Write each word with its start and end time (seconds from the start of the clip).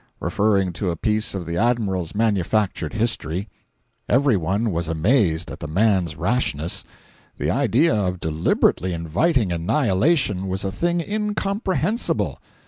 —referring 0.19 0.73
to 0.73 0.89
a 0.89 0.95
piece 0.95 1.35
of 1.35 1.45
the 1.45 1.57
Admiral's 1.57 2.15
manufactured 2.15 2.91
history. 2.93 3.47
Every 4.09 4.35
one 4.35 4.71
was 4.71 4.87
amazed 4.87 5.51
at 5.51 5.59
the 5.59 5.67
man's 5.67 6.15
rashness. 6.15 6.83
The 7.37 7.51
idea 7.51 7.93
of 7.93 8.19
deliberately 8.19 8.93
inviting 8.93 9.51
annihilation 9.51 10.47
was 10.47 10.65
a 10.65 10.71
thing 10.71 11.01
incomprehensible. 11.01 12.39